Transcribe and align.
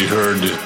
Be 0.00 0.06
heard 0.06 0.59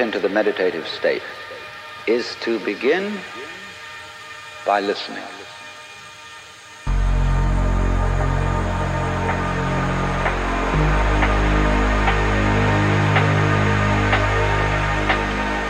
into 0.00 0.18
the 0.18 0.28
meditative 0.28 0.88
state 0.88 1.22
is 2.06 2.36
to 2.40 2.58
begin 2.60 3.20
by 4.66 4.80
listening. 4.80 5.22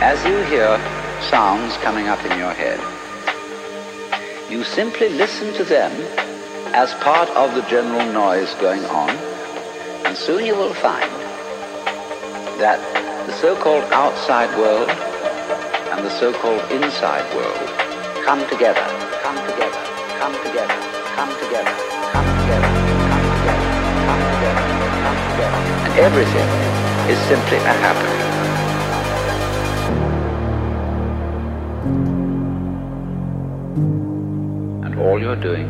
As 0.01 0.25
you 0.25 0.37
hear 0.43 0.77
sounds 1.29 1.77
coming 1.77 2.07
up 2.07 2.23
in 2.25 2.37
your 2.37 2.53
head, 2.53 2.79
you 4.51 4.63
simply 4.63 5.09
listen 5.09 5.53
to 5.53 5.63
them 5.63 5.91
as 6.73 6.93
part 6.95 7.29
of 7.29 7.53
the 7.55 7.61
general 7.69 8.11
noise 8.11 8.53
going 8.55 8.83
on, 8.85 9.09
and 10.05 10.17
soon 10.17 10.45
you 10.45 10.55
will 10.55 10.73
find 10.73 11.11
that 12.59 12.79
so-called 13.41 13.83
outside 13.91 14.55
world 14.55 14.87
and 14.87 16.05
the 16.05 16.11
so-called 16.19 16.61
inside 16.71 17.25
world 17.35 17.57
come 18.23 18.47
together, 18.47 18.85
come 19.23 19.35
together, 19.49 19.81
come 20.19 20.35
together, 20.43 20.77
come 21.17 21.33
together, 21.33 21.33
come 21.33 21.33
together, 21.41 21.73
come 22.13 22.27
together, 22.37 22.69
come 24.05 24.21
together, 24.29 24.61
come 25.01 25.17
together. 25.31 25.57
And 25.89 25.93
everything 25.97 26.47
is 27.09 27.17
simply 27.31 27.57
a 27.57 27.73
happening. 27.81 28.21
And 34.85 34.99
all 34.99 35.19
you're 35.19 35.35
doing 35.35 35.67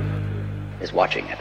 is 0.81 0.91
watching 0.91 1.25
it. 1.27 1.39